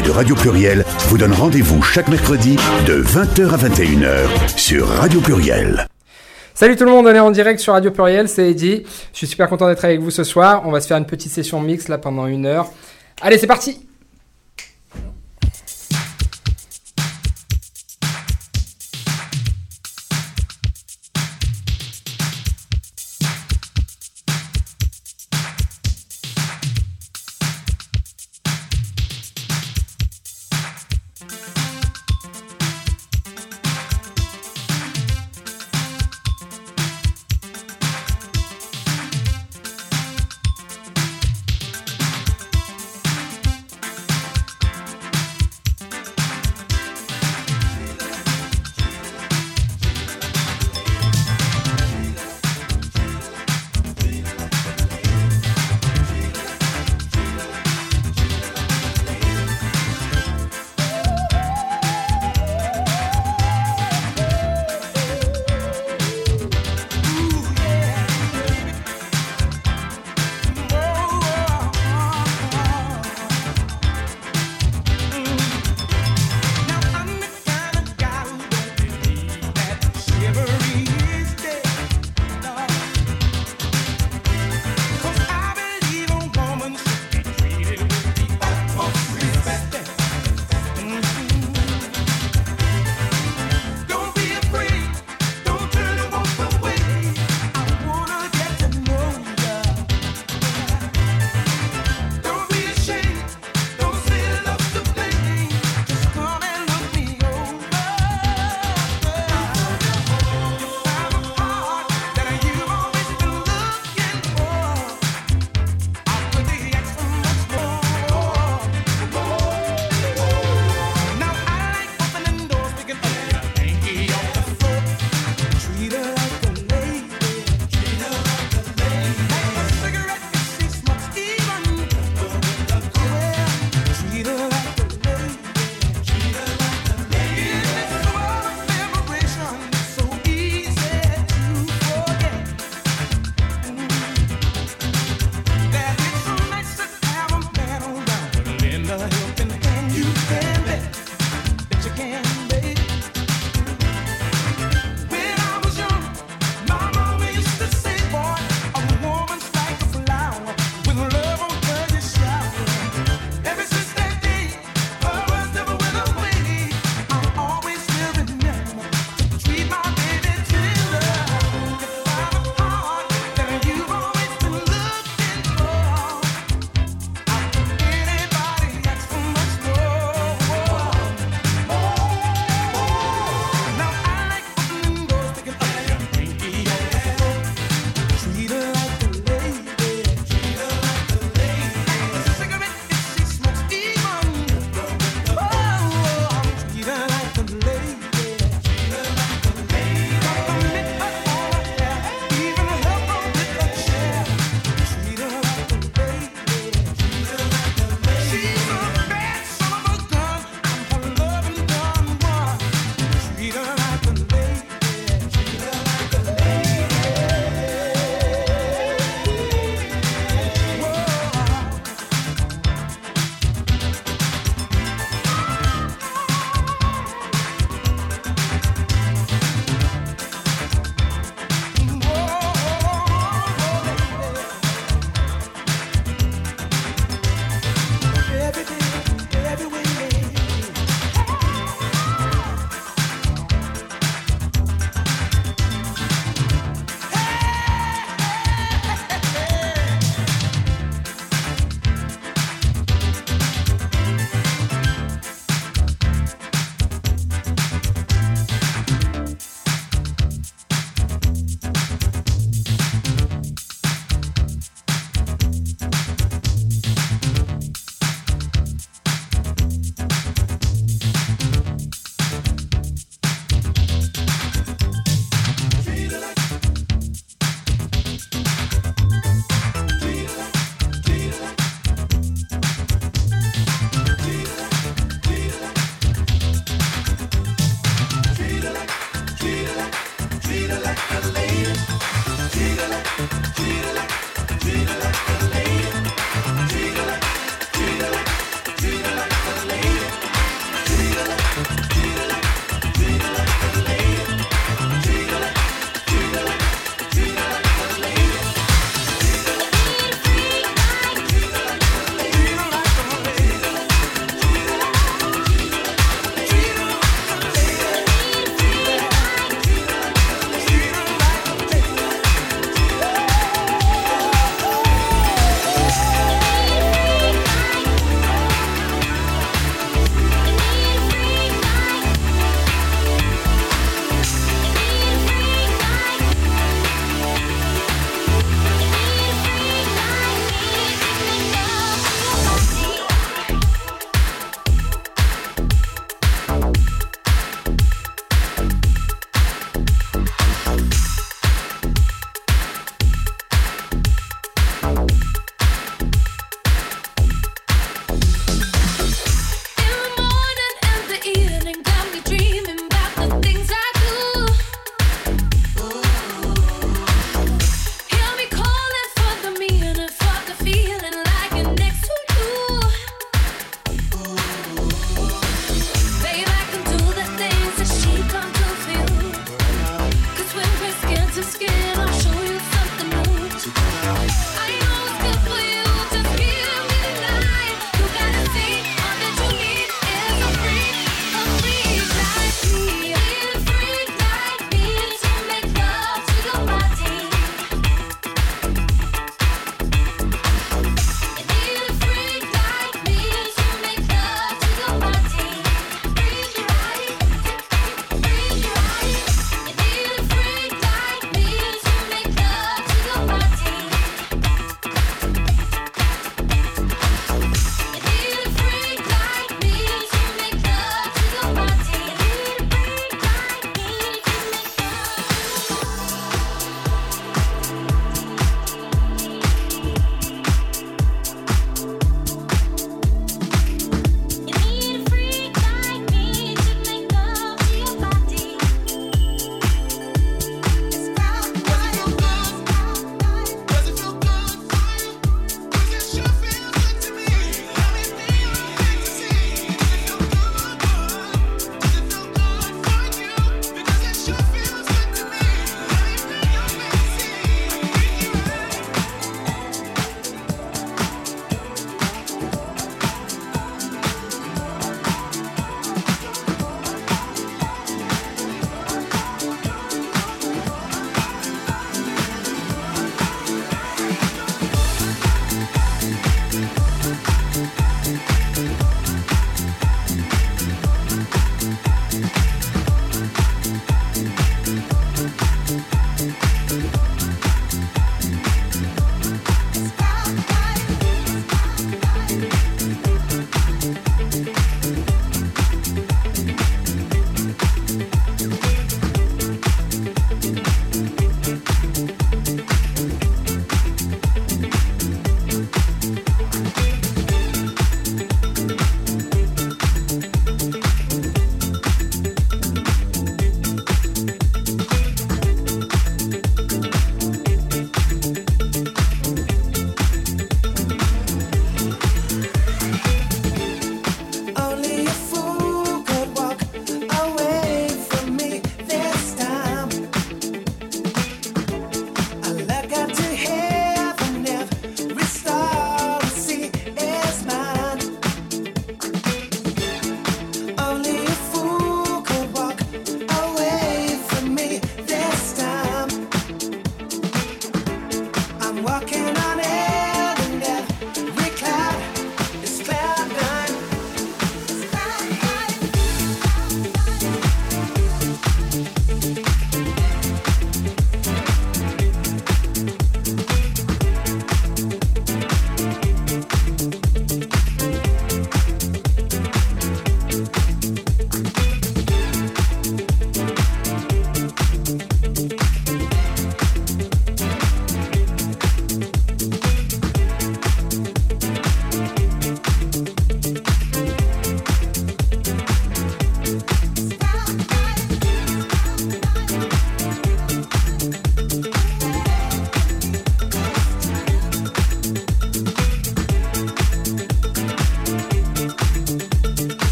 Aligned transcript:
De 0.00 0.10
Radio 0.10 0.34
Pluriel 0.34 0.86
vous 1.08 1.18
donne 1.18 1.34
rendez-vous 1.34 1.82
chaque 1.82 2.08
mercredi 2.08 2.56
de 2.86 3.02
20h 3.02 3.50
à 3.50 3.56
21h 3.58 4.56
sur 4.56 4.88
Radio 4.88 5.20
Pluriel. 5.20 5.86
Salut 6.54 6.76
tout 6.76 6.84
le 6.84 6.90
monde, 6.90 7.06
on 7.06 7.14
est 7.14 7.18
en 7.18 7.30
direct 7.30 7.60
sur 7.60 7.74
Radio 7.74 7.90
Pluriel, 7.90 8.26
c'est 8.26 8.52
Eddy. 8.52 8.84
Je 9.12 9.18
suis 9.18 9.26
super 9.26 9.50
content 9.50 9.68
d'être 9.68 9.84
avec 9.84 10.00
vous 10.00 10.10
ce 10.10 10.24
soir. 10.24 10.62
On 10.64 10.70
va 10.70 10.80
se 10.80 10.86
faire 10.86 10.96
une 10.96 11.04
petite 11.04 11.30
session 11.30 11.60
mix 11.60 11.88
là 11.88 11.98
pendant 11.98 12.26
une 12.26 12.46
heure. 12.46 12.70
Allez, 13.20 13.36
c'est 13.36 13.46
parti 13.46 13.86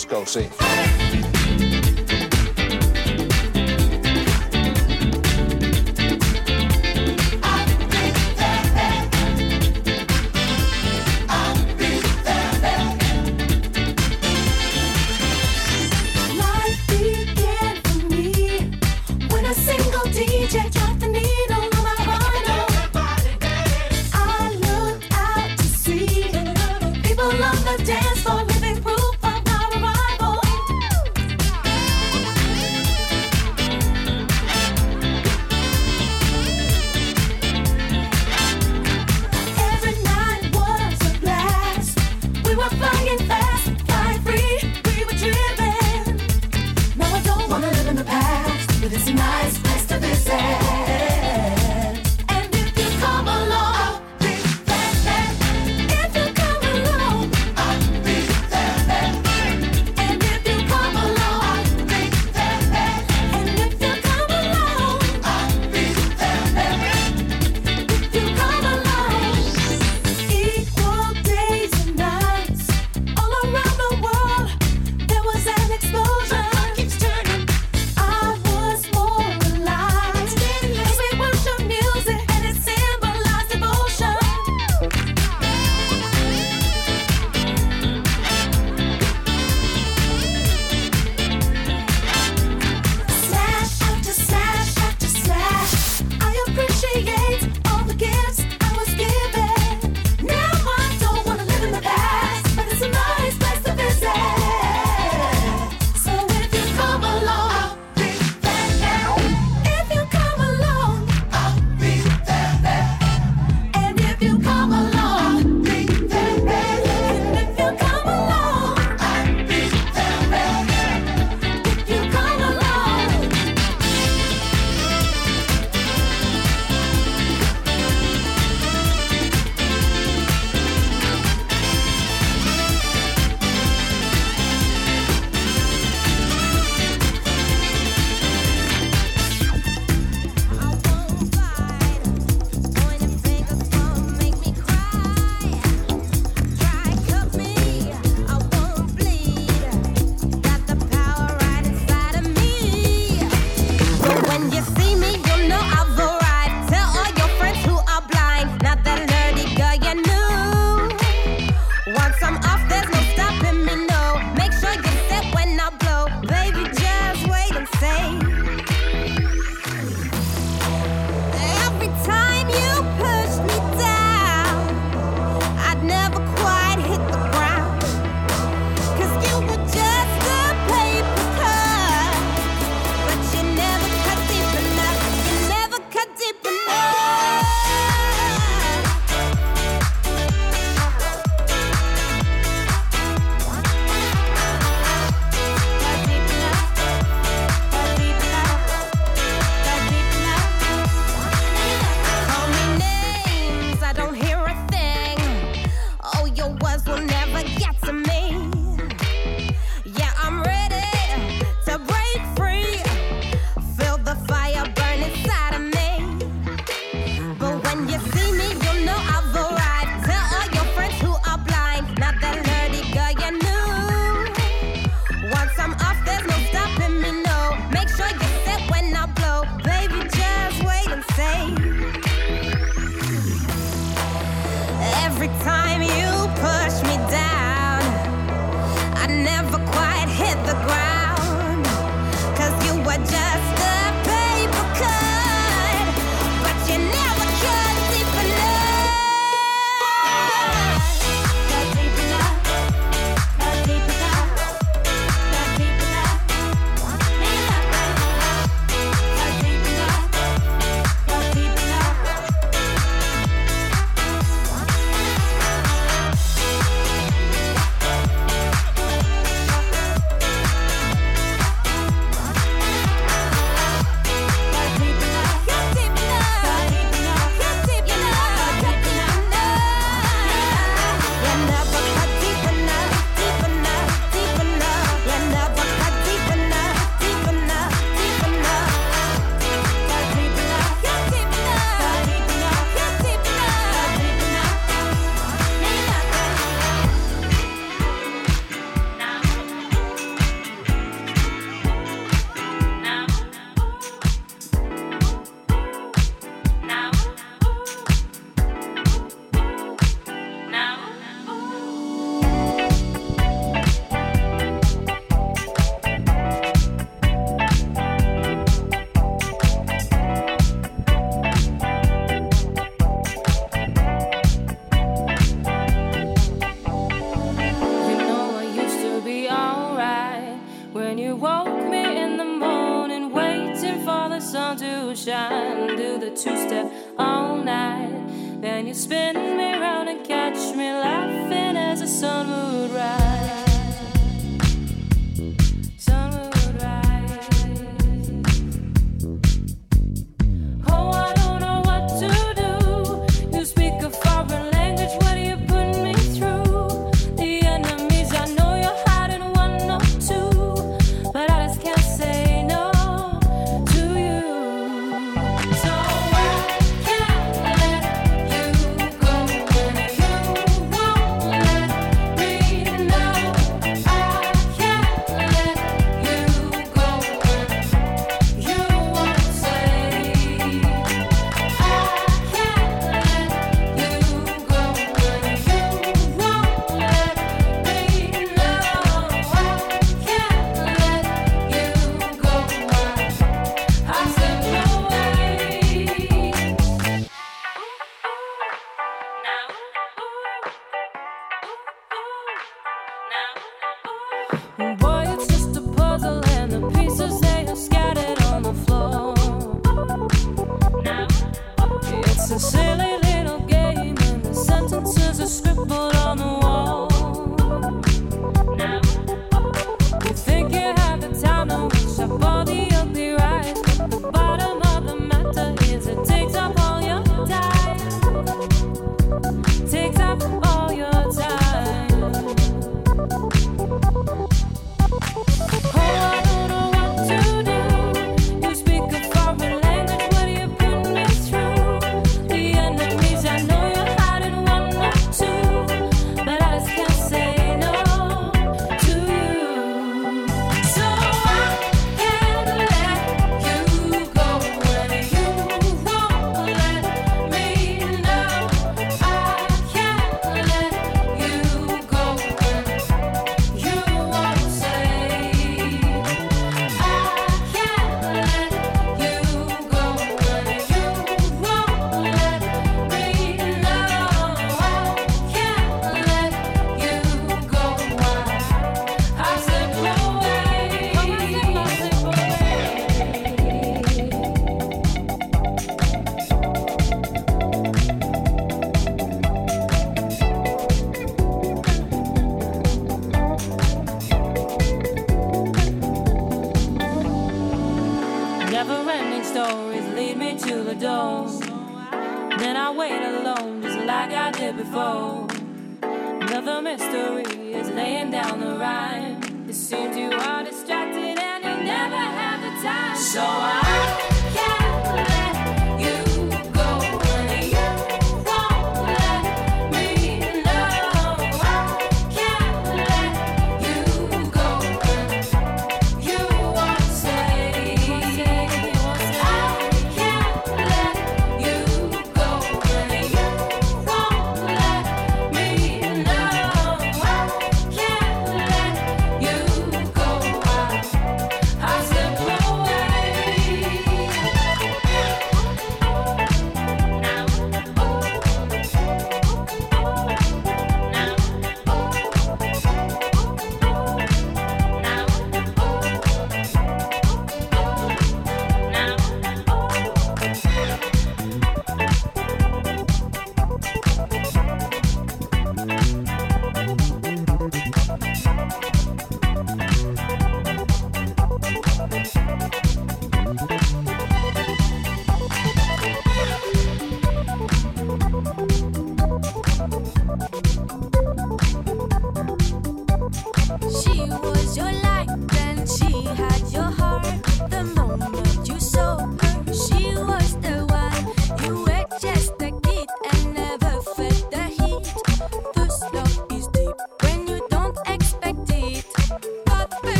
disco 0.00 0.24
scene. 0.24 0.79